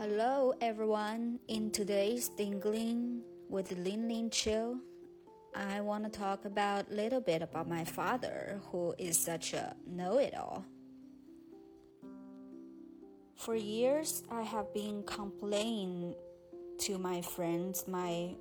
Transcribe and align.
Hello 0.00 0.54
everyone. 0.62 1.38
In 1.48 1.70
today's 1.70 2.30
Dingling 2.30 3.20
with 3.50 3.70
Lin 3.72 4.08
Lin 4.08 4.30
Chill, 4.30 4.78
I 5.54 5.82
want 5.82 6.04
to 6.04 6.10
talk 6.10 6.46
about 6.46 6.90
a 6.90 6.94
little 6.94 7.20
bit 7.20 7.42
about 7.42 7.68
my 7.68 7.84
father, 7.84 8.62
who 8.72 8.94
is 8.96 9.18
such 9.18 9.52
a 9.52 9.76
know-it-all. 9.86 10.64
For 13.36 13.54
years, 13.54 14.22
I 14.30 14.40
have 14.40 14.72
been 14.72 15.02
complaining 15.02 16.14
to 16.78 16.96
my 16.96 17.20
friends, 17.20 17.84
my 17.86 18.36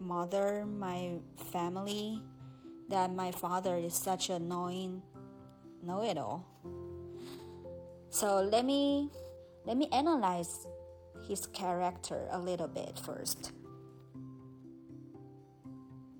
mother, 0.00 0.64
my 0.64 1.18
family, 1.52 2.22
that 2.88 3.14
my 3.14 3.32
father 3.32 3.76
is 3.76 3.92
such 3.92 4.30
an 4.30 4.36
annoying 4.44 5.02
know-it-all. 5.82 6.42
So 8.08 8.40
let 8.50 8.64
me 8.64 9.10
let 9.66 9.76
me 9.76 9.88
analyze 9.92 10.66
his 11.26 11.46
character 11.46 12.26
a 12.30 12.38
little 12.38 12.68
bit 12.68 12.98
first. 12.98 13.52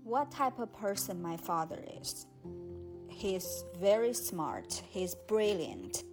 What 0.05 0.31
type 0.31 0.59
of 0.59 0.73
person 0.73 1.23
my 1.23 1.37
father 1.37 1.83
is? 2.01 2.27
He's 3.09 3.65
very 3.81 4.13
smart. 4.13 4.83
He's 4.91 5.15
brilliant. 5.15 6.05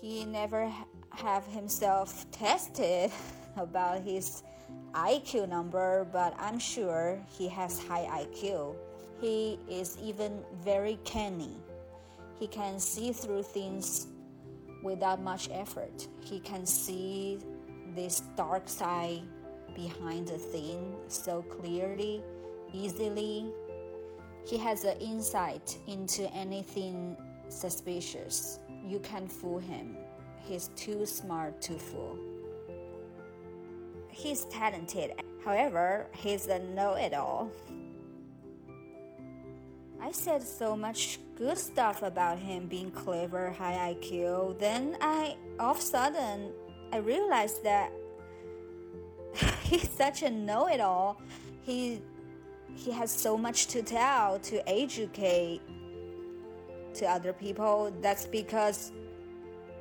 He 0.00 0.24
never 0.24 0.72
have 1.10 1.44
himself 1.46 2.30
tested 2.30 3.10
about 3.56 4.02
his 4.02 4.42
IQ 4.92 5.48
number, 5.48 6.06
but 6.12 6.34
I'm 6.38 6.58
sure 6.58 7.20
he 7.28 7.48
has 7.48 7.78
high 7.78 8.24
IQ. 8.24 8.74
He 9.20 9.58
is 9.68 9.98
even 10.02 10.42
very 10.64 10.98
canny. 11.04 11.56
He 12.38 12.46
can 12.46 12.78
see 12.78 13.12
through 13.12 13.42
things 13.42 14.06
without 14.82 15.20
much 15.20 15.48
effort. 15.52 16.06
He 16.20 16.38
can 16.40 16.66
see 16.66 17.38
this 17.96 18.20
dark 18.36 18.68
side 18.68 19.22
behind 19.74 20.28
the 20.28 20.38
thing 20.38 20.94
so 21.08 21.42
clearly, 21.42 22.22
easily. 22.72 23.46
He 24.46 24.56
has 24.58 24.84
an 24.84 24.98
insight 24.98 25.76
into 25.88 26.32
anything 26.32 27.16
suspicious. 27.48 28.60
You 28.86 29.00
can't 29.00 29.30
fool 29.30 29.58
him. 29.58 29.96
He's 30.38 30.68
too 30.76 31.04
smart 31.06 31.60
to 31.62 31.72
fool. 31.72 32.18
He's 34.10 34.44
talented, 34.44 35.12
however, 35.44 36.06
he's 36.12 36.46
a 36.46 36.58
know 36.58 36.94
it 36.94 37.12
all. 37.12 37.50
I 40.00 40.12
said 40.12 40.42
so 40.42 40.76
much 40.76 41.18
good 41.36 41.58
stuff 41.58 42.02
about 42.02 42.38
him 42.38 42.66
being 42.66 42.90
clever, 42.90 43.50
high 43.50 43.94
IQ. 43.94 44.58
Then 44.58 44.96
I, 45.00 45.36
all 45.58 45.72
of 45.72 45.78
a 45.78 45.82
sudden, 45.82 46.52
I 46.92 46.98
realized 46.98 47.62
that 47.64 47.92
he's 49.62 49.90
such 49.90 50.22
a 50.22 50.30
know-it-all. 50.30 51.20
He 51.62 52.00
he 52.74 52.90
has 52.92 53.10
so 53.10 53.36
much 53.38 53.68
to 53.68 53.82
tell, 53.82 54.38
to 54.40 54.68
educate 54.68 55.60
to 56.94 57.06
other 57.06 57.32
people. 57.32 57.92
That's 58.02 58.26
because 58.26 58.92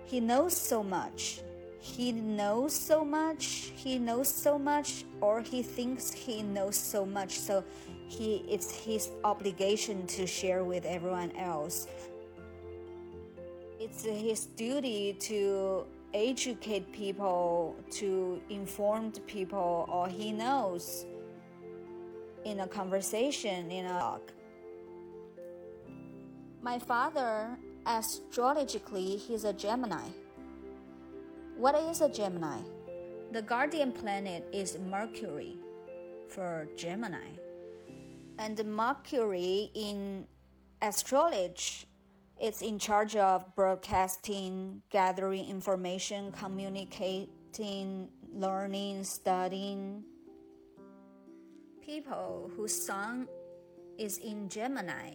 he 0.06 0.20
knows 0.20 0.56
so 0.56 0.84
much. 0.84 1.42
He 1.80 2.12
knows 2.12 2.74
so 2.74 3.06
much. 3.06 3.72
He 3.76 4.00
knows 4.00 4.28
so 4.28 4.58
much, 4.58 5.06
or 5.22 5.42
he 5.42 5.62
thinks 5.62 6.12
he 6.12 6.42
knows 6.42 6.76
so 6.76 7.06
much. 7.06 7.40
So 7.40 7.64
he 8.08 8.44
it's 8.48 8.74
his 8.74 9.10
obligation 9.24 10.08
to 10.08 10.26
share 10.26 10.64
with 10.64 10.86
everyone 10.86 11.32
else. 11.38 11.88
It's 13.80 14.04
his 14.04 14.46
duty 14.58 15.14
to 15.22 15.86
educate 16.16 16.92
people, 16.94 17.76
to 17.92 18.42
inform 18.50 19.12
people, 19.28 19.86
or 19.92 20.08
he 20.08 20.32
knows 20.32 21.06
in 22.46 22.62
a 22.62 22.68
conversation, 22.68 23.70
in 23.70 23.86
a 23.86 24.00
talk. 24.00 24.32
My 26.62 26.80
father, 26.80 27.58
astrologically, 27.86 29.18
he's 29.18 29.44
a 29.44 29.54
Gemini. 29.54 30.08
What 31.58 31.76
is 31.76 32.02
a 32.02 32.10
Gemini? 32.10 32.60
The 33.32 33.42
guardian 33.42 33.92
planet 33.92 34.48
is 34.54 34.80
Mercury 34.80 35.58
for 36.30 36.68
Gemini. 36.78 37.28
And 38.40 38.64
Mercury 38.66 39.70
in 39.74 40.28
astrology 40.82 41.86
it's 42.40 42.62
in 42.62 42.78
charge 42.80 43.16
of 43.16 43.56
broadcasting, 43.56 44.82
gathering 44.90 45.46
information, 45.48 46.32
communicating, 46.32 48.10
learning, 48.34 49.04
studying. 49.04 50.04
People 51.82 52.52
whose 52.56 52.86
sun 52.86 53.28
is 53.98 54.18
in 54.18 54.50
Gemini, 54.50 55.12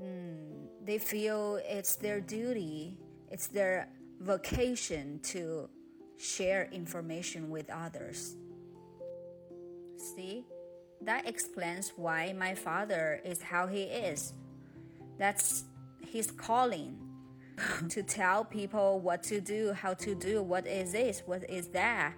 mm, 0.00 0.68
they 0.84 0.98
feel 0.98 1.60
it's 1.64 1.96
their 1.96 2.20
duty, 2.20 2.96
it's 3.30 3.48
their 3.48 3.88
vocation 4.20 5.20
to 5.24 5.68
share 6.16 6.68
information 6.72 7.50
with 7.50 7.68
others. 7.70 8.36
See, 9.96 10.44
that 11.02 11.28
explains 11.28 11.92
why 11.96 12.32
my 12.32 12.54
father 12.54 13.20
is 13.24 13.42
how 13.42 13.66
he 13.66 13.82
is. 13.82 14.32
That's 15.18 15.64
his 16.08 16.30
calling 16.30 16.96
to 17.88 18.02
tell 18.02 18.44
people 18.44 19.00
what 19.00 19.22
to 19.24 19.40
do, 19.40 19.72
how 19.72 19.94
to 19.94 20.14
do, 20.14 20.42
what 20.42 20.66
is 20.66 20.92
this, 20.92 21.22
what 21.26 21.48
is 21.48 21.68
that. 21.68 22.14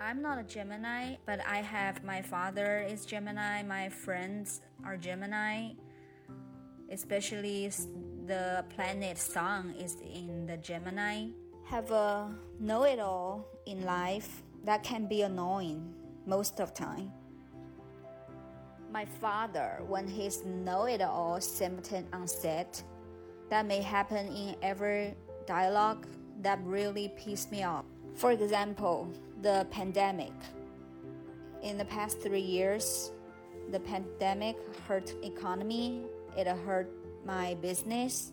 I'm 0.00 0.20
not 0.20 0.38
a 0.38 0.42
Gemini, 0.42 1.16
but 1.24 1.40
I 1.46 1.58
have 1.58 2.04
my 2.04 2.22
father 2.22 2.84
is 2.88 3.06
Gemini, 3.06 3.62
my 3.62 3.88
friends 3.88 4.60
are 4.84 4.96
Gemini, 4.96 5.70
especially 6.90 7.70
the 8.26 8.64
planet 8.74 9.18
Sun 9.18 9.74
is 9.78 9.96
in 10.14 10.46
the 10.46 10.58
Gemini. 10.58 11.28
Have 11.64 11.90
a 11.90 12.30
know 12.60 12.84
it 12.84 13.00
all 13.00 13.46
in 13.66 13.84
life 13.84 14.42
that 14.64 14.82
can 14.82 15.06
be 15.06 15.22
annoying 15.22 15.92
most 16.26 16.60
of 16.60 16.74
time 16.74 17.10
my 18.96 19.04
father 19.04 19.82
when 19.86 20.08
he's 20.08 20.42
know-it-all 20.46 21.38
symptom 21.38 22.06
on 22.14 22.26
set. 22.26 22.82
That 23.50 23.66
may 23.66 23.82
happen 23.82 24.26
in 24.28 24.56
every 24.62 25.14
dialogue 25.44 26.06
that 26.40 26.58
really 26.64 27.12
pissed 27.14 27.52
me 27.52 27.62
off. 27.62 27.84
For 28.14 28.30
example, 28.32 29.12
the 29.42 29.66
pandemic. 29.70 30.32
In 31.62 31.76
the 31.76 31.84
past 31.84 32.22
three 32.22 32.48
years, 32.56 33.12
the 33.70 33.80
pandemic 33.80 34.56
hurt 34.88 35.12
economy. 35.22 36.06
It 36.34 36.46
hurt 36.46 36.90
my 37.26 37.52
business. 37.60 38.32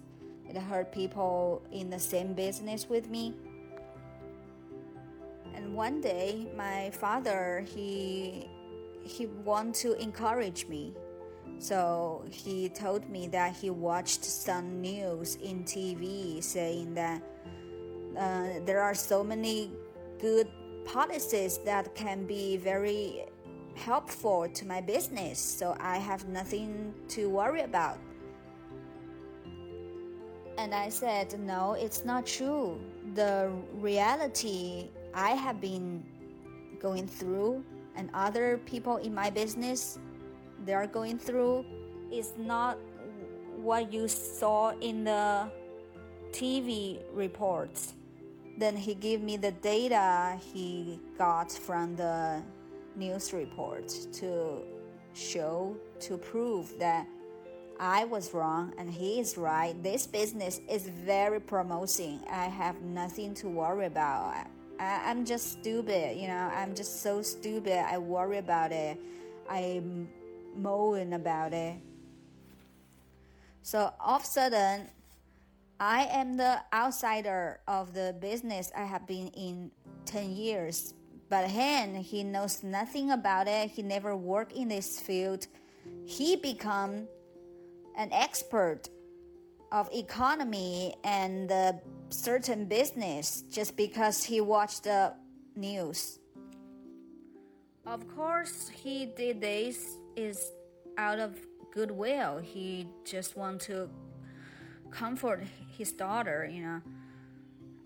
It 0.50 0.56
hurt 0.56 0.94
people 0.94 1.62
in 1.74 1.90
the 1.90 2.00
same 2.00 2.32
business 2.34 2.88
with 2.88 3.10
me. 3.10 3.34
And 5.56 5.76
one 5.76 6.00
day, 6.00 6.48
my 6.56 6.90
father 6.92 7.66
he 7.68 8.48
he 9.04 9.28
want 9.28 9.76
to 9.76 9.94
encourage 10.02 10.68
me. 10.68 10.94
So 11.60 12.26
he 12.30 12.70
told 12.70 13.10
me 13.10 13.28
that 13.28 13.56
he 13.56 13.70
watched 13.70 14.24
some 14.24 14.82
news 14.82 15.36
in 15.36 15.64
TV 15.64 16.44
saying 16.44 16.94
that 16.96 17.22
uh, 18.18 18.60
there 18.66 18.82
are 18.82 18.94
so 18.94 19.24
many 19.24 19.72
good 20.20 20.48
policies 20.86 21.60
that 21.66 21.96
can 21.96 22.26
be 22.26 22.58
very 22.58 23.26
helpful 23.76 24.48
to 24.54 24.68
my 24.68 24.82
business, 24.82 25.40
so 25.40 25.76
I 25.80 25.98
have 25.98 26.28
nothing 26.28 26.94
to 27.10 27.30
worry 27.30 27.62
about. 27.62 27.98
And 30.58 30.74
I 30.74 30.90
said, 30.90 31.40
No, 31.40 31.74
it's 31.74 32.06
not 32.06 32.26
true. 32.26 32.80
The 33.16 33.52
reality 33.74 34.90
I 35.14 35.32
have 35.32 35.60
been 35.60 36.04
going 36.80 37.08
through 37.08 37.64
and 37.96 38.10
other 38.14 38.58
people 38.66 38.98
in 38.98 39.14
my 39.14 39.30
business 39.30 40.00
they 40.66 40.74
are 40.74 40.88
going 40.88 41.20
through 41.20 41.66
is 42.12 42.34
not 42.38 42.78
what 43.58 43.92
you 43.92 44.08
saw 44.08 44.72
in 44.80 45.04
the 45.04 45.50
TV 46.32 47.00
reports. 47.14 47.94
Then 48.58 48.76
he 48.76 48.94
gave 48.94 49.22
me 49.22 49.38
the 49.38 49.52
data 49.52 50.38
he 50.54 51.00
got 51.18 51.52
from 51.52 51.96
the 51.96 52.42
news 52.96 53.34
report 53.34 53.90
to 54.14 54.62
show 55.14 55.76
to 56.00 56.18
prove 56.18 56.78
that 56.80 57.08
I 57.80 58.06
was 58.06 58.34
wrong 58.34 58.74
and 58.78 58.90
he 58.90 59.20
is 59.20 59.38
right. 59.38 59.82
This 59.82 60.06
business 60.06 60.62
is 60.70 60.88
very 60.88 61.40
promising. 61.40 62.22
I 62.30 62.46
have 62.46 62.82
nothing 62.82 63.34
to 63.36 63.50
worry 63.50 63.88
about. 63.88 64.48
I, 64.84 65.12
am 65.12 65.26
just 65.26 65.52
stupid, 65.52 66.18
you 66.18 66.28
know, 66.28 66.52
I'm 66.54 66.76
just 66.76 67.02
so 67.02 67.22
stupid. 67.22 67.78
I 67.86 67.98
worry 67.98 68.38
about 68.38 68.72
it. 68.72 69.00
I 69.50 69.82
moan 70.56 71.14
about 71.14 71.54
it. 71.54 71.76
So 73.62 73.94
all 74.00 74.18
of 74.18 74.24
a 74.24 74.26
sudden, 74.26 74.88
I 75.80 76.06
am 76.12 76.38
the 76.38 76.60
outsider 76.74 77.60
of 77.68 77.94
the 77.94 78.16
business 78.20 78.72
I 78.76 78.84
have 78.84 79.08
been 79.08 79.28
in 79.30 79.72
10 80.06 80.32
years. 80.32 80.94
But 81.30 81.50
Han, 81.50 81.96
he 81.96 82.24
knows 82.24 82.64
nothing 82.64 83.12
about 83.12 83.48
it. 83.48 83.72
He 83.72 83.82
never 83.82 84.16
worked 84.16 84.52
in 84.52 84.68
this 84.68 85.00
field. 85.00 85.48
He 86.06 86.36
become 86.36 87.08
an 87.98 88.10
expert 88.12 88.90
of 89.74 89.90
economy 89.92 90.94
and 91.04 91.52
certain 92.10 92.66
business 92.66 93.44
just 93.52 93.76
because 93.76 94.24
he 94.24 94.40
watched 94.40 94.84
the 94.84 95.12
news. 95.56 96.20
Of 97.88 98.08
course, 98.16 98.70
he 98.70 99.08
did 99.08 99.42
this 99.42 99.98
is 100.16 100.52
out 100.98 101.18
of 101.18 101.36
goodwill. 101.74 102.38
He 102.38 102.88
just 103.04 103.36
want 103.36 103.62
to 103.62 103.90
comfort 104.92 105.44
his 105.76 105.92
daughter, 105.92 106.48
you 106.50 106.62
know. 106.62 106.82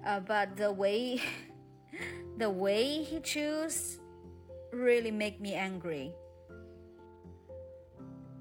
Uh, 0.06 0.20
but 0.20 0.58
the 0.58 0.72
way 0.72 1.22
the 2.38 2.50
way 2.50 3.02
he 3.02 3.22
chose 3.22 3.98
really 4.74 5.10
make 5.10 5.40
me 5.40 5.54
angry. 5.54 6.12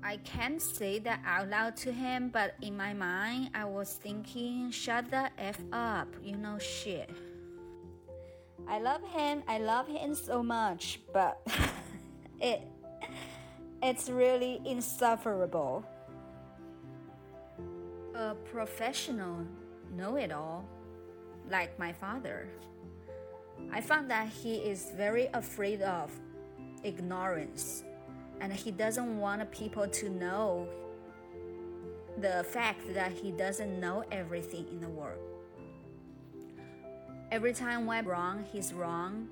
I 0.06 0.18
can't 0.18 0.62
say 0.62 1.00
that 1.00 1.18
out 1.26 1.48
loud 1.48 1.76
to 1.78 1.90
him, 1.90 2.28
but 2.28 2.54
in 2.62 2.76
my 2.76 2.94
mind, 2.94 3.50
I 3.54 3.64
was 3.64 3.94
thinking, 3.94 4.70
shut 4.70 5.10
the 5.10 5.30
F 5.36 5.58
up, 5.72 6.06
you 6.22 6.36
know, 6.36 6.60
shit. 6.60 7.10
I 8.68 8.78
love 8.78 9.02
him, 9.02 9.42
I 9.48 9.58
love 9.58 9.88
him 9.88 10.14
so 10.14 10.44
much, 10.44 11.00
but 11.12 11.44
it 12.40 12.62
it's 13.82 14.08
really 14.08 14.60
insufferable. 14.64 15.84
A 18.14 18.36
professional 18.52 19.44
know 19.92 20.14
it 20.14 20.30
all, 20.30 20.68
like 21.50 21.76
my 21.80 21.92
father. 21.92 22.46
I 23.72 23.80
found 23.80 24.08
that 24.12 24.28
he 24.28 24.54
is 24.54 24.92
very 24.96 25.26
afraid 25.34 25.82
of 25.82 26.12
ignorance 26.84 27.82
and 28.40 28.52
he 28.52 28.70
doesn't 28.70 29.18
want 29.18 29.50
people 29.50 29.88
to 29.88 30.08
know 30.08 30.68
the 32.20 32.44
fact 32.44 32.92
that 32.94 33.12
he 33.12 33.30
doesn't 33.30 33.78
know 33.80 34.04
everything 34.10 34.66
in 34.70 34.80
the 34.80 34.88
world. 34.88 35.20
Every 37.30 37.52
time 37.52 37.88
I'm 37.90 38.06
wrong, 38.06 38.44
he's 38.52 38.72
wrong. 38.72 39.28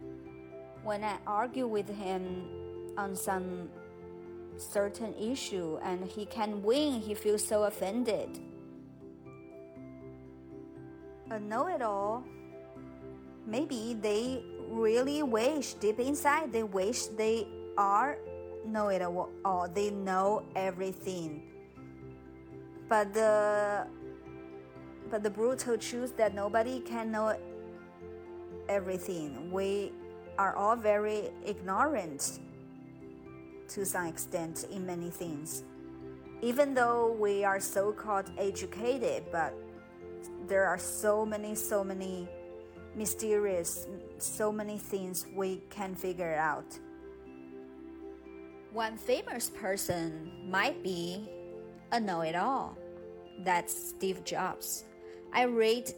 When 0.82 1.02
I 1.04 1.16
argue 1.26 1.66
with 1.66 1.88
him 1.88 2.44
on 2.98 3.16
some 3.16 3.68
certain 4.56 5.14
issue 5.14 5.78
and 5.82 6.04
he 6.04 6.26
can 6.26 6.62
win, 6.62 7.00
he 7.00 7.14
feels 7.14 7.46
so 7.46 7.64
offended. 7.64 8.40
A 11.30 11.40
know 11.40 11.68
it 11.68 11.82
all, 11.82 12.24
maybe 13.46 13.96
they 14.00 14.44
really 14.68 15.22
wish 15.22 15.74
deep 15.74 15.98
inside, 15.98 16.52
they 16.52 16.62
wish 16.62 17.06
they 17.06 17.46
are 17.78 18.18
know 18.66 18.88
it 18.88 19.02
all, 19.02 19.68
they 19.72 19.90
know 19.90 20.44
everything. 20.56 21.42
But 22.88 23.14
the 23.14 23.86
but 25.10 25.22
the 25.22 25.30
brutal 25.30 25.76
truth 25.78 26.16
that 26.16 26.34
nobody 26.34 26.80
can 26.80 27.10
know 27.10 27.36
everything. 28.68 29.50
We 29.52 29.92
are 30.38 30.56
all 30.56 30.76
very 30.76 31.30
ignorant 31.44 32.40
to 33.68 33.84
some 33.84 34.06
extent 34.06 34.66
in 34.70 34.86
many 34.86 35.10
things. 35.10 35.62
Even 36.42 36.74
though 36.74 37.12
we 37.12 37.44
are 37.44 37.60
so 37.60 37.92
called 37.92 38.30
educated, 38.38 39.24
but 39.30 39.54
there 40.46 40.64
are 40.66 40.78
so 40.78 41.24
many, 41.24 41.54
so 41.54 41.84
many 41.84 42.28
mysterious, 42.96 43.86
so 44.18 44.52
many 44.52 44.78
things 44.78 45.26
we 45.34 45.62
can 45.70 45.94
figure 45.94 46.34
out. 46.34 46.78
One 48.74 48.96
famous 48.96 49.50
person 49.50 50.50
might 50.50 50.82
be 50.82 51.30
a 51.92 52.00
know 52.00 52.22
it 52.22 52.34
all. 52.34 52.76
That's 53.44 53.90
Steve 53.90 54.24
Jobs. 54.24 54.82
I 55.32 55.44
read 55.44 55.92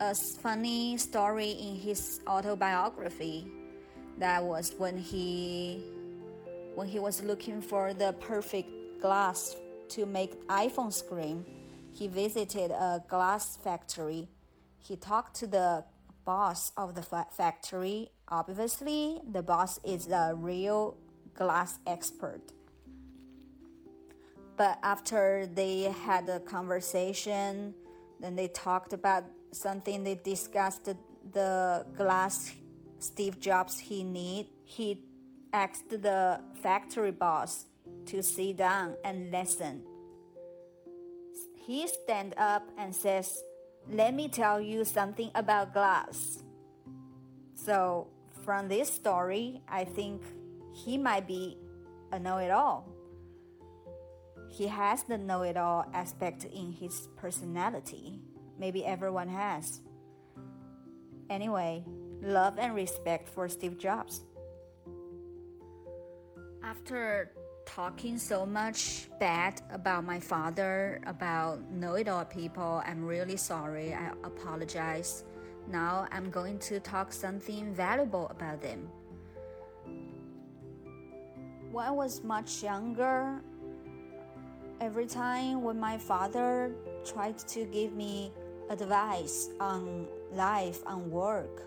a 0.00 0.12
funny 0.12 0.96
story 0.96 1.50
in 1.50 1.76
his 1.76 2.20
autobiography 2.26 3.46
that 4.18 4.42
was 4.42 4.74
when 4.76 4.98
he 4.98 5.84
when 6.74 6.88
he 6.88 6.98
was 6.98 7.22
looking 7.22 7.62
for 7.62 7.94
the 7.94 8.12
perfect 8.14 8.70
glass 9.00 9.54
to 9.90 10.04
make 10.04 10.48
iPhone 10.48 10.92
screen, 10.92 11.44
he 11.92 12.08
visited 12.08 12.72
a 12.72 13.04
glass 13.06 13.56
factory. 13.58 14.26
He 14.78 14.96
talked 14.96 15.36
to 15.36 15.46
the 15.46 15.84
boss 16.24 16.72
of 16.76 16.96
the 16.96 17.02
factory. 17.02 18.10
Obviously, 18.26 19.20
the 19.30 19.44
boss 19.44 19.78
is 19.84 20.08
a 20.08 20.34
real 20.34 20.96
glass 21.34 21.78
expert. 21.86 22.42
But 24.56 24.78
after 24.82 25.48
they 25.52 25.82
had 25.82 26.28
a 26.28 26.40
conversation, 26.40 27.74
then 28.20 28.36
they 28.36 28.48
talked 28.48 28.92
about 28.92 29.24
something 29.50 30.04
they 30.04 30.14
discussed 30.14 30.84
the, 31.32 31.86
glass 31.96 32.52
Steve 32.98 33.40
Jobs 33.40 33.78
he 33.78 34.04
need. 34.04 34.46
He 34.64 35.02
asked 35.52 35.90
the 35.90 36.40
factory 36.62 37.10
boss 37.10 37.66
to 38.06 38.22
sit 38.22 38.56
down 38.56 38.94
and 39.04 39.30
listen. 39.30 39.82
He 41.66 41.86
stand 41.88 42.34
up 42.36 42.68
and 42.78 42.94
says, 42.94 43.42
"Let 43.90 44.14
me 44.14 44.28
tell 44.28 44.60
you 44.60 44.84
something 44.84 45.30
about 45.34 45.72
glass." 45.72 46.42
So, 47.54 48.08
from 48.44 48.68
this 48.68 48.90
story, 48.90 49.62
I 49.68 49.84
think 49.84 50.22
he 50.74 50.98
might 50.98 51.26
be 51.26 51.56
a 52.12 52.18
know-it-all. 52.18 52.88
He 54.50 54.66
has 54.66 55.04
the 55.04 55.16
know-it-all 55.16 55.86
aspect 55.94 56.44
in 56.44 56.72
his 56.72 57.08
personality. 57.16 58.20
Maybe 58.58 58.84
everyone 58.84 59.28
has. 59.28 59.80
Anyway, 61.30 61.84
love 62.20 62.58
and 62.58 62.74
respect 62.74 63.28
for 63.28 63.48
Steve 63.48 63.78
Jobs. 63.78 64.22
After 66.62 67.32
talking 67.66 68.18
so 68.18 68.44
much 68.44 69.08
bad 69.18 69.60
about 69.70 70.04
my 70.04 70.20
father, 70.20 71.00
about 71.06 71.70
know 71.70 71.94
it 71.94 72.08
all 72.08 72.24
people, 72.24 72.82
I'm 72.84 73.04
really 73.04 73.36
sorry. 73.36 73.94
I 73.94 74.10
apologize. 74.22 75.24
Now 75.68 76.06
I'm 76.12 76.30
going 76.30 76.58
to 76.60 76.78
talk 76.80 77.12
something 77.12 77.74
valuable 77.74 78.28
about 78.28 78.60
them. 78.60 78.90
When 81.74 81.84
I 81.84 81.90
was 81.90 82.22
much 82.22 82.62
younger, 82.62 83.42
every 84.80 85.06
time 85.06 85.64
when 85.64 85.80
my 85.80 85.98
father 85.98 86.70
tried 87.04 87.36
to 87.48 87.64
give 87.64 87.92
me 87.94 88.30
advice 88.70 89.48
on 89.58 90.06
life 90.30 90.84
and 90.86 91.10
work, 91.10 91.64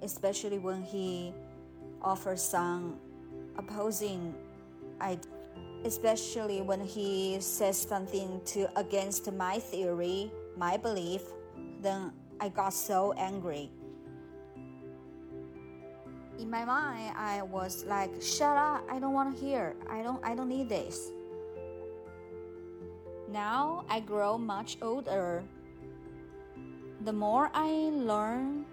especially 0.00 0.56
when 0.56 0.82
he 0.82 1.34
offers 2.00 2.42
some 2.42 2.96
opposing 3.58 4.34
ideas, 5.02 5.28
especially 5.84 6.62
when 6.62 6.80
he 6.80 7.36
says 7.38 7.76
something 7.76 8.40
to 8.46 8.66
against 8.80 9.30
my 9.30 9.58
theory, 9.58 10.32
my 10.56 10.78
belief, 10.78 11.20
then 11.82 12.12
I 12.40 12.48
got 12.48 12.72
so 12.72 13.12
angry. 13.18 13.70
In 16.38 16.50
my 16.50 16.64
mind, 16.64 17.14
I 17.16 17.42
was 17.42 17.84
like, 17.84 18.10
"Shut 18.20 18.56
up! 18.56 18.82
I 18.90 18.98
don't 18.98 19.14
want 19.14 19.34
to 19.34 19.38
hear. 19.38 19.76
I 19.88 20.02
don't. 20.02 20.20
I 20.24 20.34
don't 20.34 20.48
need 20.48 20.68
this." 20.68 21.12
Now 23.28 23.84
I 23.88 24.00
grow 24.00 24.38
much 24.38 24.76
older 24.82 25.42
the 27.04 27.12
more 27.12 27.50
I 27.52 27.68
learn 27.92 28.64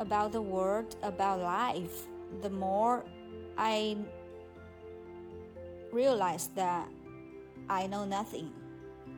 about 0.00 0.32
the 0.32 0.42
world, 0.42 0.96
about 1.02 1.40
life, 1.40 2.06
the 2.42 2.50
more 2.50 3.04
I 3.56 3.96
realize 5.92 6.48
that 6.56 6.88
I 7.70 7.86
know 7.86 8.04
nothing. 8.04 8.50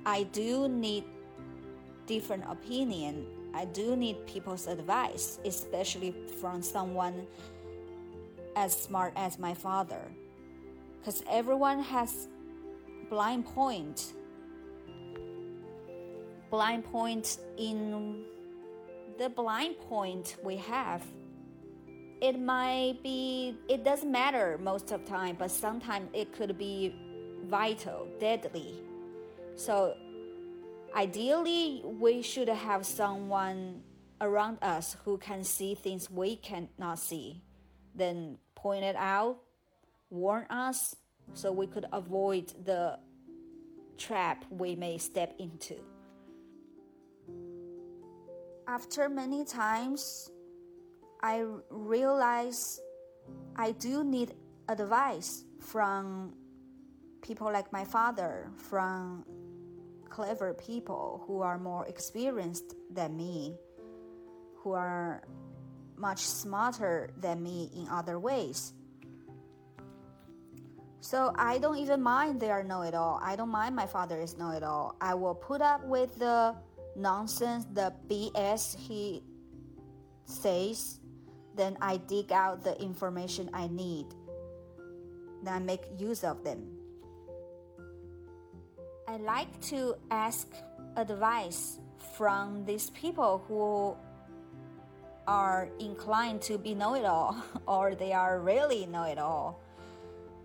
I 0.05 0.25
do 0.25 0.69
need 0.69 1.05
different 2.07 2.45
opinion. 2.47 3.27
I 3.55 3.65
do 3.65 3.97
need 3.97 4.27
people's 4.27 4.67
advice, 4.67 5.41
especially 5.45 6.15
from 6.39 6.61
someone 6.61 7.27
as 8.57 8.73
smart 8.73 9.13
as 9.15 9.39
my 9.39 9.55
father. 9.55 10.01
Because 10.99 11.23
everyone 11.31 11.81
has 11.81 12.29
blind 13.09 13.47
point. 13.47 14.15
Blind 16.51 16.85
point 16.85 17.39
in 17.57 18.25
the 19.19 19.29
blind 19.29 19.79
point 19.89 20.37
we 20.43 20.57
have. 20.57 21.05
It 22.21 22.41
might 22.41 22.99
be 23.03 23.57
it 23.69 23.85
doesn't 23.85 24.11
matter 24.11 24.59
most 24.61 24.91
of 24.91 25.05
the 25.05 25.11
time 25.11 25.37
but 25.39 25.51
sometimes 25.51 26.09
it 26.13 26.33
could 26.33 26.59
be 26.59 26.95
vital 27.47 28.09
deadly. 28.19 28.83
So 29.55 29.95
Ideally, 30.97 31.83
we 31.85 32.23
should 32.23 32.49
have 32.49 32.87
someone 32.87 33.83
around 34.19 34.57
us 34.63 34.97
who 35.05 35.19
can 35.19 35.45
see 35.45 35.75
things 35.75 36.11
we 36.11 36.37
cannot 36.37 36.99
see, 36.99 37.43
then 37.95 38.39
point 38.67 38.83
it 38.83 38.97
out, 38.97 39.37
warn 40.11 40.45
us, 40.51 40.97
so 41.35 41.53
we 41.53 41.69
could 41.69 41.87
avoid 41.93 42.47
the 42.65 42.99
trap 43.97 44.45
we 44.51 44.75
may 44.75 44.99
step 44.99 45.31
into. 45.39 45.77
After 48.67 49.09
many 49.09 49.45
times, 49.45 50.33
I 51.23 51.45
realize 51.71 52.81
I 53.55 53.71
do 53.71 54.03
need 54.03 54.35
advice 54.69 55.45
from 55.61 56.35
people 57.23 57.47
like 57.53 57.73
my 57.73 57.85
father, 57.85 58.51
from 58.57 59.25
clever 60.11 60.55
people 60.55 61.23
who 61.25 61.41
are 61.41 61.57
more 61.57 61.87
experienced 61.87 62.75
than 62.91 63.17
me, 63.17 63.55
who 64.57 64.73
are 64.73 65.23
much 65.99 66.21
smarter 66.21 67.11
than 67.19 67.43
me 67.43 67.71
in 67.75 67.89
other 67.89 68.19
ways. 68.19 68.73
So 71.01 71.33
I 71.37 71.59
don't 71.59 71.79
even 71.79 72.03
mind 72.03 72.41
they 72.41 72.51
are 72.51 72.65
know 72.65 72.83
it 72.83 72.95
all. 72.95 73.21
I 73.23 73.37
don't 73.37 73.51
mind 73.51 73.77
my 73.77 73.87
father 73.87 74.21
is 74.21 74.37
know 74.37 74.51
it 74.51 74.63
all. 74.63 74.97
I 75.01 75.15
will 75.15 75.35
put 75.35 75.63
up 75.63 75.85
with 75.85 76.19
the 76.19 76.57
nonsense, 76.97 77.65
the 77.73 77.93
BS 78.09 78.77
he 78.77 79.23
says. 80.25 80.99
Then 81.55 81.77
I 81.81 81.99
dig 81.99 82.33
out 82.33 82.65
the 82.65 82.81
information 82.83 83.49
I 83.55 83.69
need. 83.69 84.07
Then 85.43 85.55
I 85.55 85.59
make 85.61 85.83
use 85.97 86.25
of 86.25 86.43
them. 86.43 86.67
I 89.09 89.19
like 89.19 89.61
to 89.71 89.95
ask 90.11 90.49
advice 90.97 91.79
from 92.17 92.65
these 92.65 92.91
people 92.91 93.45
who 93.47 93.97
are 95.27 95.69
inclined 95.79 96.41
to 96.43 96.59
be 96.59 96.75
know 96.75 96.95
it 96.95 97.05
all 97.05 97.37
or 97.67 97.95
they 97.95 98.13
are 98.13 98.41
really 98.41 98.87
know 98.87 99.05
it 99.05 99.19
all. 99.19 99.61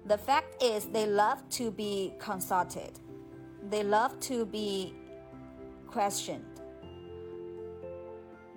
The 0.05 0.17
fact 0.17 0.63
is, 0.63 0.85
they 0.85 1.05
love 1.05 1.47
to 1.51 1.71
be 1.71 2.13
consulted, 2.19 2.91
they 3.69 3.83
love 3.83 4.19
to 4.21 4.45
be 4.45 4.93
questioned. 5.87 6.45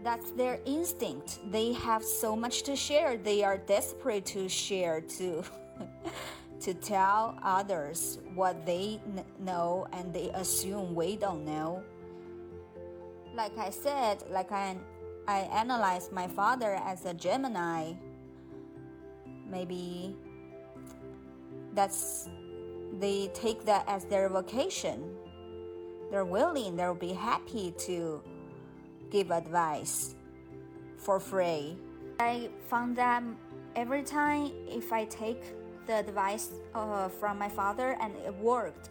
That's 0.02 0.30
their 0.32 0.60
instinct. 0.66 1.38
They 1.50 1.72
have 1.72 2.04
so 2.04 2.36
much 2.36 2.62
to 2.64 2.76
share. 2.76 3.16
They 3.16 3.42
are 3.42 3.56
desperate 3.56 4.26
to 4.26 4.50
share, 4.50 5.00
to, 5.00 5.42
to 6.60 6.74
tell 6.74 7.38
others 7.42 8.18
what 8.34 8.66
they 8.66 9.00
know 9.40 9.86
and 9.92 10.12
they 10.12 10.30
assume 10.34 10.94
we 10.94 11.16
don't 11.16 11.46
know. 11.46 11.82
Like 13.34 13.56
I 13.56 13.70
said, 13.70 14.22
like 14.30 14.52
I, 14.52 14.76
I 15.26 15.40
analyze 15.52 16.10
my 16.12 16.28
father 16.28 16.74
as 16.84 17.04
a 17.06 17.14
Gemini. 17.14 17.92
Maybe 19.48 20.16
that's 21.74 22.28
they 23.00 23.28
take 23.34 23.64
that 23.64 23.84
as 23.88 24.04
their 24.04 24.28
vocation. 24.28 25.16
They're 26.10 26.24
willing, 26.24 26.76
they'll 26.76 26.94
be 26.94 27.12
happy 27.12 27.74
to 27.78 28.22
give 29.10 29.30
advice 29.30 30.14
for 30.96 31.18
free. 31.18 31.76
I 32.20 32.50
found 32.68 32.96
that 32.96 33.22
every 33.74 34.02
time 34.02 34.52
if 34.68 34.92
I 34.92 35.06
take 35.06 35.42
the 35.86 35.98
advice 35.98 36.52
uh, 36.74 37.08
from 37.08 37.38
my 37.38 37.48
father 37.48 37.96
and 38.00 38.14
it 38.24 38.34
worked, 38.34 38.90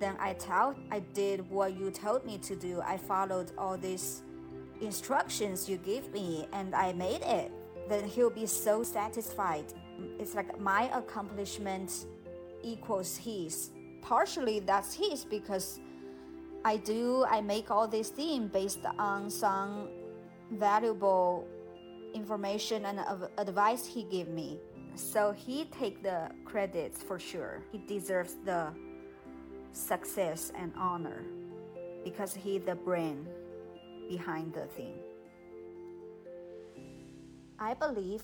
then 0.00 0.16
I 0.18 0.32
tell 0.34 0.74
I 0.90 1.00
did 1.12 1.48
what 1.50 1.78
you 1.78 1.90
told 1.90 2.24
me 2.24 2.38
to 2.38 2.56
do. 2.56 2.80
I 2.80 2.96
followed 2.96 3.52
all 3.58 3.76
these 3.76 4.22
instructions 4.86 5.68
you 5.68 5.76
give 5.78 6.12
me 6.12 6.46
and 6.52 6.74
I 6.74 6.92
made 6.92 7.22
it. 7.22 7.50
Then 7.88 8.04
he'll 8.04 8.30
be 8.30 8.46
so 8.46 8.82
satisfied. 8.82 9.64
It's 10.18 10.34
like 10.34 10.58
my 10.60 10.90
accomplishment 10.96 12.06
equals 12.62 13.16
his. 13.16 13.70
Partially 14.02 14.60
that's 14.60 14.94
his 14.94 15.24
because 15.24 15.80
I 16.64 16.76
do 16.78 17.24
I 17.28 17.40
make 17.40 17.70
all 17.70 17.86
these 17.86 18.08
things 18.08 18.50
based 18.50 18.84
on 18.98 19.30
some 19.30 19.88
valuable 20.52 21.46
information 22.14 22.86
and 22.86 23.00
advice 23.38 23.86
he 23.86 24.04
gave 24.04 24.28
me. 24.28 24.60
So 24.94 25.32
he 25.32 25.64
take 25.66 26.02
the 26.02 26.30
credits 26.44 27.02
for 27.02 27.18
sure. 27.18 27.62
He 27.72 27.78
deserves 27.78 28.36
the 28.44 28.68
success 29.72 30.52
and 30.56 30.72
honor 30.76 31.24
because 32.04 32.34
he 32.34 32.58
the 32.58 32.76
brain 32.76 33.26
behind 34.08 34.54
the 34.54 34.66
thing. 34.66 34.94
I 37.58 37.74
believe 37.74 38.22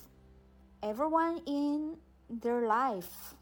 everyone 0.83 1.41
in 1.47 1.97
their 2.29 2.67
life 2.67 3.35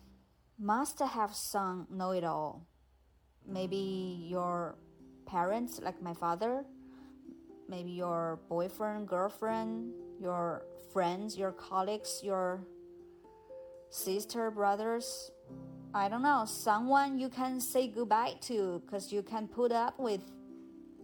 must 0.59 0.99
have 0.99 1.35
some 1.35 1.87
know 1.91 2.11
it 2.11 2.25
all. 2.25 2.67
Maybe 3.47 4.27
your 4.29 4.77
parents, 5.27 5.81
like 5.83 6.03
my 6.03 6.15
father, 6.15 6.65
maybe 7.69 7.91
your 7.91 8.41
boyfriend, 8.49 9.09
girlfriend, 9.09 9.93
your 10.21 10.63
friends, 10.93 11.37
your 11.37 11.53
colleagues, 11.53 12.21
your 12.23 12.61
sister, 13.91 14.51
brothers. 14.51 15.31
I 15.95 16.09
don't 16.09 16.23
know, 16.23 16.45
someone 16.47 17.19
you 17.19 17.29
can 17.29 17.61
say 17.61 17.89
goodbye 17.89 18.35
to 18.43 18.83
because 18.85 19.13
you 19.13 19.23
can 19.23 19.49
put 19.49 19.73
up 19.73 19.99
with 19.99 20.23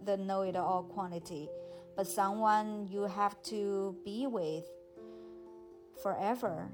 the 0.05 0.17
know 0.17 0.41
it 0.41 0.55
all 0.55 0.83
quantity, 0.83 1.49
but 1.95 2.07
someone 2.07 2.87
you 2.89 3.03
have 3.03 3.41
to 3.43 3.95
be 4.05 4.27
with 4.27 4.65
forever 6.01 6.69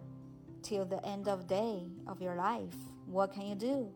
till 0.61 0.85
the 0.85 1.03
end 1.05 1.27
of 1.27 1.47
day 1.47 1.88
of 2.07 2.21
your 2.21 2.35
life. 2.35 2.75
What 3.05 3.33
can 3.33 3.47
you 3.47 3.55
do? 3.55 3.89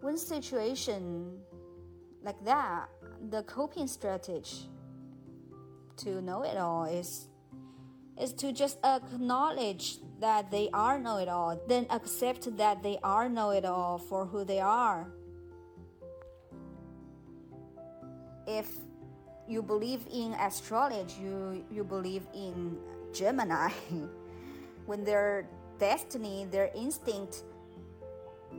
When 0.00 0.16
situation 0.16 1.38
like 2.22 2.42
that, 2.44 2.88
the 3.30 3.42
coping 3.42 3.86
strategy 3.86 4.70
to 5.98 6.22
know 6.22 6.42
it 6.42 6.56
all 6.56 6.84
is 6.84 7.28
is 8.20 8.32
to 8.34 8.52
just 8.52 8.78
acknowledge 8.84 9.96
that 10.20 10.50
they 10.50 10.68
are 10.74 10.98
know 10.98 11.16
it 11.16 11.28
all, 11.28 11.58
then 11.68 11.86
accept 11.88 12.54
that 12.58 12.82
they 12.82 12.98
are 13.02 13.28
know 13.28 13.50
it 13.50 13.64
all 13.64 13.98
for 13.98 14.26
who 14.26 14.44
they 14.44 14.60
are. 14.60 15.10
If 18.50 18.68
you 19.46 19.62
believe 19.62 20.00
in 20.12 20.32
astrology, 20.34 21.22
you, 21.22 21.64
you 21.70 21.84
believe 21.84 22.26
in 22.34 22.78
Gemini, 23.14 23.70
when 24.86 25.04
their 25.04 25.46
destiny, 25.78 26.48
their 26.50 26.68
instinct 26.74 27.44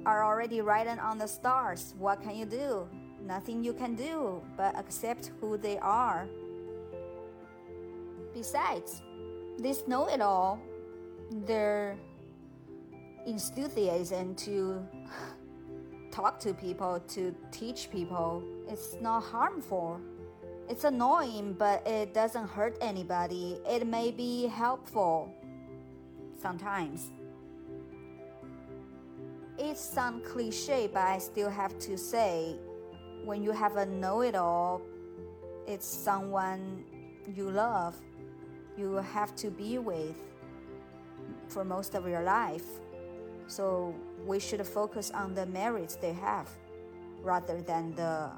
are 0.05 0.23
already 0.23 0.61
written 0.61 0.97
on 0.97 1.17
the 1.17 1.27
stars, 1.27 1.93
what 1.97 2.23
can 2.23 2.37
you 2.37 2.45
do? 2.45 2.87
Nothing 3.21 3.65
you 3.65 3.73
can 3.73 3.95
do 3.95 4.41
but 4.55 4.79
accept 4.79 5.31
who 5.41 5.57
they 5.57 5.77
are. 5.79 6.25
Besides, 8.33 9.01
this 9.59 9.85
know 9.87 10.07
it 10.07 10.21
all, 10.21 10.57
their 11.45 11.97
enthusiasm 13.27 14.35
to 14.35 14.87
talk 16.11 16.39
to 16.41 16.53
people, 16.53 16.99
to 17.09 17.33
teach 17.51 17.89
people, 17.89 18.43
it's 18.67 18.97
not 19.01 19.21
harmful. 19.23 19.99
It's 20.69 20.83
annoying, 20.83 21.55
but 21.57 21.85
it 21.87 22.13
doesn't 22.13 22.47
hurt 22.47 22.77
anybody. 22.81 23.59
It 23.67 23.87
may 23.87 24.11
be 24.11 24.47
helpful 24.47 25.33
sometimes. 26.41 27.09
It 29.57 29.77
sounds 29.77 30.27
cliche, 30.27 30.89
but 30.91 31.03
I 31.03 31.17
still 31.19 31.49
have 31.49 31.77
to 31.79 31.97
say 31.97 32.55
when 33.25 33.43
you 33.43 33.51
have 33.51 33.77
a 33.77 33.85
know 33.85 34.21
it 34.21 34.35
all, 34.35 34.81
it's 35.67 35.85
someone 35.85 36.83
you 37.35 37.49
love, 37.49 37.95
you 38.77 38.95
have 38.95 39.35
to 39.35 39.51
be 39.51 39.77
with 39.77 40.15
for 41.47 41.63
most 41.63 41.95
of 41.95 42.07
your 42.07 42.23
life. 42.23 42.65
So 43.51 43.93
we 44.25 44.39
should 44.39 44.65
focus 44.65 45.11
on 45.11 45.33
the 45.33 45.45
merits 45.45 45.97
they 45.97 46.13
have 46.13 46.47
rather 47.21 47.61
than 47.61 47.93
the 47.95 48.31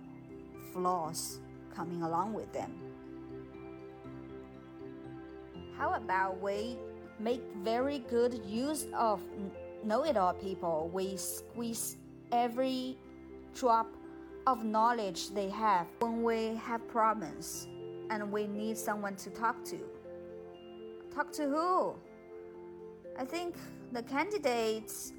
flaws 0.71 1.39
coming 1.71 2.01
along 2.01 2.33
with 2.33 2.51
them. 2.51 2.73
How 5.77 5.93
about 5.93 6.41
we 6.41 6.79
make 7.19 7.43
very 7.63 7.99
good 7.99 8.41
use 8.43 8.87
of 8.95 9.21
know 9.83 10.03
it 10.03 10.17
all 10.17 10.33
people? 10.33 10.89
We 10.91 11.15
squeeze 11.15 11.97
every 12.31 12.97
drop 13.53 13.93
of 14.47 14.65
knowledge 14.65 15.29
they 15.29 15.49
have 15.49 15.85
when 15.99 16.23
we 16.23 16.55
have 16.55 16.87
problems 16.87 17.67
and 18.09 18.31
we 18.31 18.47
need 18.47 18.79
someone 18.79 19.15
to 19.17 19.29
talk 19.29 19.63
to. 19.65 19.77
Talk 21.13 21.31
to 21.33 21.43
who? 21.43 21.93
I 23.17 23.25
think 23.25 23.55
the 23.91 24.01
candidates 24.03 25.13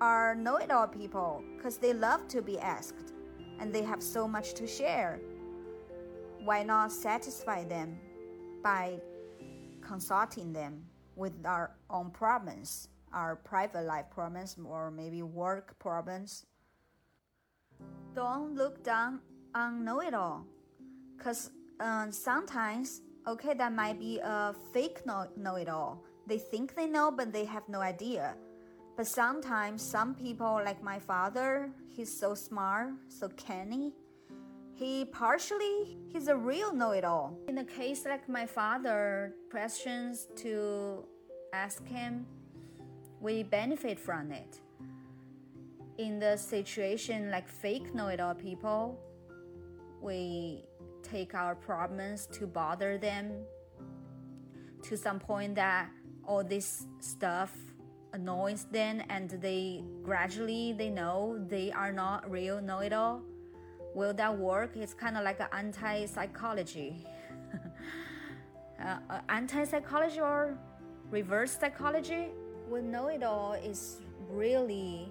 are 0.00 0.34
know 0.34 0.56
it 0.56 0.70
all 0.70 0.86
people 0.86 1.44
because 1.56 1.78
they 1.78 1.92
love 1.92 2.26
to 2.28 2.42
be 2.42 2.58
asked 2.58 3.12
and 3.60 3.72
they 3.72 3.82
have 3.82 4.02
so 4.02 4.26
much 4.26 4.54
to 4.54 4.66
share. 4.66 5.20
Why 6.44 6.62
not 6.62 6.92
satisfy 6.92 7.64
them 7.64 7.98
by 8.62 9.00
consulting 9.80 10.52
them 10.52 10.84
with 11.16 11.32
our 11.44 11.72
own 11.90 12.10
problems, 12.10 12.88
our 13.12 13.36
private 13.36 13.82
life 13.82 14.06
problems, 14.10 14.56
or 14.64 14.90
maybe 14.90 15.22
work 15.22 15.78
problems? 15.78 16.46
Don't 18.14 18.54
look 18.54 18.82
down 18.82 19.20
on 19.54 19.84
know 19.84 20.00
it 20.00 20.14
all 20.14 20.44
because 21.16 21.50
um, 21.80 22.10
sometimes, 22.10 23.02
okay, 23.26 23.54
that 23.54 23.72
might 23.72 23.98
be 23.98 24.18
a 24.22 24.54
fake 24.72 25.02
know 25.06 25.54
it 25.56 25.68
all. 25.68 26.02
They 26.28 26.38
think 26.38 26.74
they 26.74 26.86
know, 26.86 27.10
but 27.10 27.32
they 27.32 27.46
have 27.46 27.66
no 27.70 27.80
idea. 27.80 28.34
But 28.98 29.06
sometimes, 29.06 29.80
some 29.80 30.14
people, 30.14 30.60
like 30.62 30.82
my 30.82 30.98
father, 30.98 31.70
he's 31.90 32.12
so 32.12 32.34
smart, 32.34 32.90
so 33.08 33.28
canny. 33.30 33.94
He 34.74 35.06
partially, 35.06 35.96
he's 36.12 36.28
a 36.28 36.36
real 36.36 36.74
know 36.74 36.90
it 36.90 37.04
all. 37.04 37.38
In 37.48 37.58
a 37.58 37.64
case 37.64 38.04
like 38.04 38.28
my 38.28 38.44
father, 38.44 39.32
questions 39.50 40.28
to 40.36 41.04
ask 41.54 41.86
him, 41.86 42.26
we 43.20 43.42
benefit 43.42 43.98
from 43.98 44.30
it. 44.30 44.60
In 45.96 46.18
the 46.18 46.36
situation 46.36 47.30
like 47.30 47.48
fake 47.48 47.94
know 47.94 48.08
it 48.08 48.20
all 48.20 48.34
people, 48.34 49.00
we 50.02 50.62
take 51.02 51.34
our 51.34 51.54
problems 51.54 52.26
to 52.32 52.46
bother 52.46 52.98
them 52.98 53.32
to 54.82 54.96
some 54.96 55.18
point 55.18 55.54
that 55.54 55.88
all 56.28 56.44
this 56.44 56.86
stuff 57.00 57.52
annoys 58.12 58.64
them 58.70 59.02
and 59.08 59.30
they 59.42 59.82
gradually 60.04 60.72
they 60.72 60.90
know 60.90 61.44
they 61.48 61.72
are 61.72 61.92
not 61.92 62.30
real 62.30 62.60
know-it-all 62.60 63.22
will 63.98 64.14
that 64.14 64.38
work? 64.38 64.76
It's 64.76 64.94
kind 64.94 65.16
of 65.16 65.24
like 65.24 65.40
an 65.40 65.48
anti-psychology. 65.52 67.04
Uh, 68.78 68.96
uh, 69.10 69.18
anti-psychology 69.28 70.20
or 70.20 70.56
reverse 71.10 71.58
psychology? 71.58 72.28
Well, 72.68 72.80
know-it-all 72.80 73.54
is 73.54 73.96
really 74.30 75.08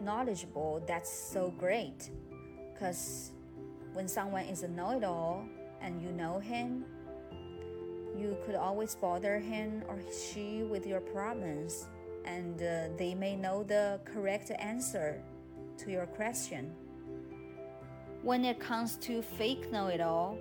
knowledgeable. 0.00 0.80
That's 0.86 1.10
so 1.12 1.52
great. 1.58 2.10
Because 2.72 3.32
when 3.94 4.06
someone 4.06 4.44
is 4.44 4.62
a 4.62 4.68
know 4.68 4.96
it 4.96 5.02
all 5.02 5.44
and 5.82 6.00
you 6.00 6.12
know 6.12 6.38
him, 6.38 6.84
you 8.16 8.36
could 8.44 8.54
always 8.54 8.94
bother 8.94 9.38
him 9.38 9.82
or 9.88 10.00
she 10.10 10.62
with 10.62 10.86
your 10.86 11.00
problems, 11.00 11.86
and 12.24 12.62
uh, 12.62 12.88
they 12.96 13.14
may 13.14 13.36
know 13.36 13.62
the 13.62 14.00
correct 14.04 14.50
answer 14.58 15.22
to 15.78 15.90
your 15.90 16.06
question. 16.06 16.72
When 18.22 18.44
it 18.44 18.60
comes 18.60 18.96
to 18.98 19.22
fake 19.22 19.72
know 19.72 19.86
it 19.86 20.00
all, 20.00 20.36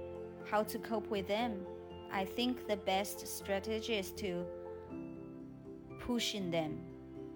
how 0.49 0.63
to 0.63 0.79
cope 0.79 1.09
with 1.09 1.27
them, 1.27 1.65
I 2.11 2.25
think 2.25 2.67
the 2.67 2.77
best 2.77 3.25
strategy 3.27 3.93
is 3.93 4.11
to 4.13 4.45
pushing 5.99 6.51
them, 6.51 6.79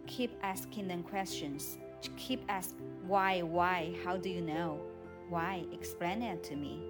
keep 0.08 0.32
asking 0.42 0.88
them 0.88 1.04
questions, 1.04 1.78
keep 2.18 2.44
asking 2.50 2.84
why, 3.06 3.42
why, 3.42 3.94
how 4.04 4.18
do 4.18 4.30
you 4.30 4.42
know? 4.42 4.80
Why? 5.30 5.66
Explain 5.74 6.22
it 6.22 6.44
to 6.46 6.56
me. 6.56 6.82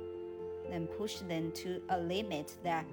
Then 0.69 0.88
push 0.88 1.17
them 1.17 1.51
to 1.53 1.81
a 1.89 1.97
limit 2.00 2.55
that 2.63 2.85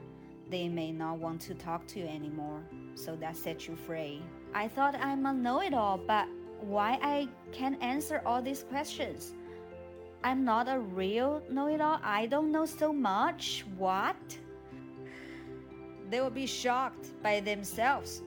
they 0.51 0.69
may 0.69 0.93
not 0.93 1.19
want 1.19 1.41
to 1.43 1.55
talk 1.55 1.87
to 1.89 2.01
you 2.01 2.07
anymore. 2.07 2.61
So 2.95 3.17
that 3.17 3.37
sets 3.37 3.69
you 3.69 3.77
free. 3.77 4.23
I 4.53 4.69
thought 4.69 4.95
I'm 4.97 5.25
a 5.27 5.33
know 5.33 5.61
it 5.61 5.75
all, 5.75 5.99
but 5.99 6.27
why 6.61 6.99
I 7.03 7.29
can't 7.53 7.81
answer 7.83 8.21
all 8.27 8.43
these 8.43 8.65
questions? 8.65 9.33
I'm 10.23 10.45
not 10.45 10.69
a 10.69 10.79
real 10.79 11.43
know 11.51 11.69
it 11.69 11.81
all. 11.81 11.99
I 12.03 12.27
don't 12.27 12.53
know 12.53 12.67
so 12.67 12.93
much. 12.93 13.65
What? 13.79 14.17
They 16.11 16.21
will 16.21 16.31
be 16.31 16.47
shocked 16.47 17.23
by 17.23 17.41
themselves. 17.41 18.23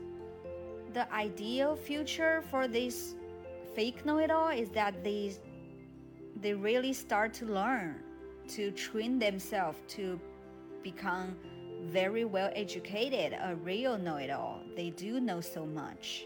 The 0.94 1.12
ideal 1.14 1.76
future 1.76 2.44
for 2.50 2.68
this 2.68 3.16
fake 3.76 4.06
know 4.06 4.20
it 4.20 4.32
all 4.32 4.50
is 4.50 4.70
that 4.70 5.04
they 5.04 5.34
they 6.42 6.54
really 6.54 6.94
start 6.94 7.34
to 7.36 7.46
learn, 7.46 8.02
to 8.50 8.72
train 8.72 9.20
themselves 9.20 9.78
to 9.88 10.20
become 10.82 11.36
very 11.86 12.26
well 12.26 12.52
educated, 12.56 13.38
a 13.42 13.56
real 13.56 13.98
know 13.98 14.18
it 14.18 14.30
all. 14.30 14.62
They 14.76 14.90
do 14.92 15.20
know 15.20 15.42
so 15.42 15.66
much. 15.66 16.26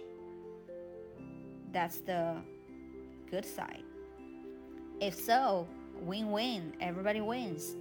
That's 1.72 2.00
the 2.00 2.36
good 3.30 3.46
side. 3.46 3.84
If 5.00 5.16
so, 5.16 5.68
win 6.02 6.32
win, 6.32 6.74
everybody 6.80 7.22
wins. 7.22 7.76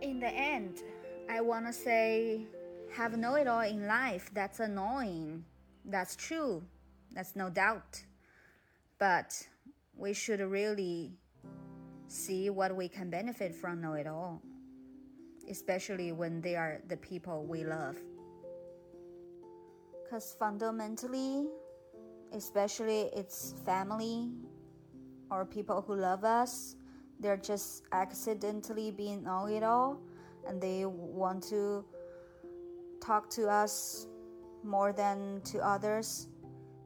In 0.00 0.18
the 0.18 0.28
end, 0.28 0.82
I 1.30 1.40
want 1.40 1.66
to 1.66 1.72
say 1.72 2.46
have 2.92 3.16
know 3.16 3.34
it 3.36 3.46
all 3.46 3.60
in 3.60 3.86
life. 3.86 4.30
That's 4.34 4.60
annoying. 4.60 5.44
That's 5.84 6.16
true. 6.16 6.62
That's 7.12 7.36
no 7.36 7.48
doubt. 7.48 8.02
But 8.98 9.46
we 9.96 10.12
should 10.12 10.40
really 10.40 11.12
see 12.08 12.50
what 12.50 12.74
we 12.74 12.88
can 12.88 13.10
benefit 13.10 13.54
from 13.54 13.80
know 13.80 13.94
it 13.94 14.06
all, 14.06 14.42
especially 15.50 16.12
when 16.12 16.40
they 16.40 16.56
are 16.56 16.80
the 16.88 16.96
people 16.96 17.44
we 17.44 17.64
love. 17.64 17.96
Because 20.04 20.36
fundamentally, 20.38 21.46
especially 22.32 23.10
it's 23.14 23.54
family 23.64 24.30
or 25.30 25.44
people 25.44 25.82
who 25.82 25.94
love 25.94 26.24
us, 26.24 26.76
they're 27.20 27.36
just 27.36 27.84
accidentally 27.92 28.90
being 28.90 29.22
know 29.24 29.46
it 29.46 29.62
all 29.62 30.00
and 30.46 30.60
they 30.60 30.84
want 30.84 31.42
to 31.44 31.84
talk 33.00 33.30
to 33.30 33.48
us 33.48 34.06
more 34.64 34.92
than 34.92 35.40
to 35.44 35.58
others. 35.58 36.28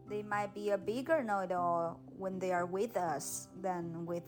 They 0.08 0.22
might 0.22 0.54
be 0.54 0.70
a 0.70 0.78
bigger 0.78 1.22
know 1.22 1.40
it 1.40 1.52
all 1.52 2.00
when 2.16 2.38
they 2.38 2.52
are 2.52 2.66
with 2.66 2.96
us 2.96 3.48
than 3.60 4.06
with 4.06 4.22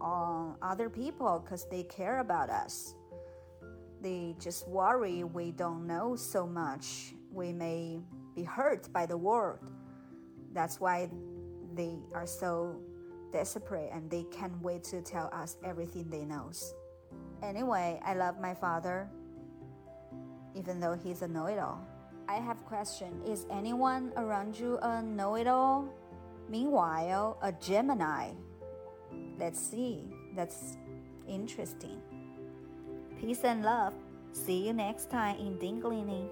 uh, 0.00 0.52
other 0.62 0.88
people 0.88 1.40
because 1.44 1.68
they 1.68 1.82
care 1.84 2.20
about 2.20 2.50
us. 2.50 2.94
They 4.02 4.34
just 4.40 4.66
worry 4.68 5.24
we 5.24 5.52
don't 5.52 5.86
know 5.86 6.16
so 6.16 6.46
much. 6.46 7.14
We 7.30 7.52
may 7.52 8.00
be 8.34 8.42
hurt 8.42 8.92
by 8.92 9.06
the 9.06 9.16
world. 9.16 9.70
That's 10.52 10.80
why 10.80 11.10
they 11.74 11.98
are 12.14 12.26
so 12.26 12.80
desperate 13.32 13.90
and 13.92 14.10
they 14.10 14.24
can't 14.32 14.60
wait 14.62 14.84
to 14.84 15.02
tell 15.02 15.28
us 15.32 15.56
everything 15.64 16.08
they 16.08 16.24
knows. 16.24 16.74
Anyway, 17.42 18.00
I 18.04 18.14
love 18.14 18.40
my 18.40 18.54
father, 18.54 19.08
even 20.54 20.80
though 20.80 20.94
he's 20.94 21.22
a 21.22 21.28
know-it-all. 21.28 21.86
I 22.28 22.34
have 22.34 22.60
a 22.60 22.64
question. 22.64 23.22
Is 23.26 23.46
anyone 23.50 24.12
around 24.16 24.58
you 24.58 24.78
a 24.78 25.02
know-it-all? 25.02 25.88
Meanwhile, 26.48 27.38
a 27.42 27.52
Gemini. 27.52 28.30
Let's 29.38 29.60
see. 29.60 30.04
That's 30.34 30.76
interesting. 31.28 32.00
Peace 33.20 33.44
and 33.44 33.62
love. 33.62 33.92
See 34.32 34.66
you 34.66 34.72
next 34.72 35.10
time 35.10 35.36
in 35.36 35.58
Dinglini. 35.58 36.24